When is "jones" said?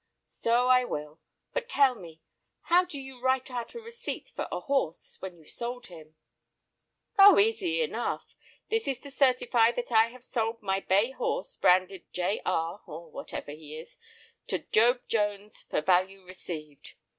15.07-15.61